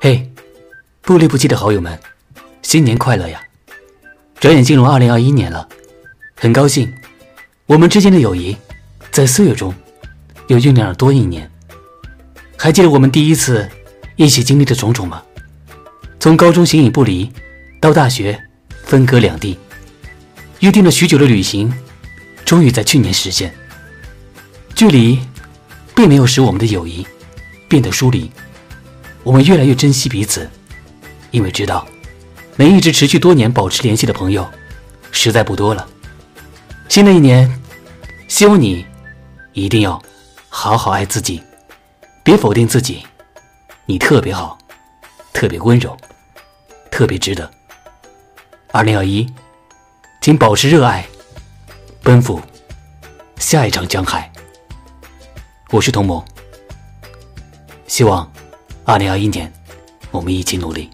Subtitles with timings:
[0.00, 0.30] 嘿，
[1.02, 1.98] 不离不弃的好友们，
[2.62, 3.42] 新年快乐呀！
[4.38, 5.68] 转眼进入二零二一年了，
[6.36, 6.92] 很高兴，
[7.66, 8.56] 我们之间的友谊
[9.10, 9.74] 在岁月中
[10.46, 11.50] 又酝酿了多一年。
[12.56, 13.68] 还记得我们第一次
[14.14, 15.20] 一起经历的种种吗？
[16.20, 17.28] 从高中形影不离，
[17.80, 18.40] 到大学
[18.84, 19.58] 分隔两地，
[20.60, 21.72] 约定了许久的旅行，
[22.44, 23.52] 终于在去年实现。
[24.76, 25.18] 距离
[25.92, 27.04] 并没有使我们的友谊
[27.68, 28.30] 变得疏离。
[29.28, 30.48] 我们越来越珍惜彼此，
[31.32, 31.86] 因为知道，
[32.56, 34.48] 能一直持续多年保持联系的朋友，
[35.12, 35.86] 实在不多了。
[36.88, 37.60] 新的一年，
[38.26, 38.86] 希望你
[39.52, 40.02] 一定要
[40.48, 41.42] 好好爱自己，
[42.24, 43.06] 别否定自己。
[43.84, 44.56] 你特别好，
[45.34, 45.94] 特别温柔，
[46.90, 47.50] 特别值得。
[48.72, 49.30] 二零二一，
[50.22, 51.06] 请保持热爱，
[52.02, 52.40] 奔赴
[53.36, 54.32] 下一场江海。
[55.68, 56.24] 我是童萌，
[57.86, 58.26] 希望。
[58.88, 59.52] 二零二一年，
[60.10, 60.88] 我们一起努力。